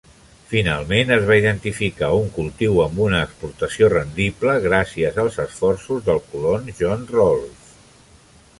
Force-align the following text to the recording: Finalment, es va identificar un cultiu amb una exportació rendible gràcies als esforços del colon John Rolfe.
Finalment, 0.51 1.11
es 1.15 1.25
va 1.31 1.35
identificar 1.41 2.09
un 2.21 2.31
cultiu 2.37 2.79
amb 2.85 3.03
una 3.07 3.19
exportació 3.27 3.91
rendible 3.95 4.57
gràcies 4.65 5.23
als 5.25 5.39
esforços 5.47 6.05
del 6.09 6.23
colon 6.33 6.69
John 6.81 7.05
Rolfe. 7.17 7.75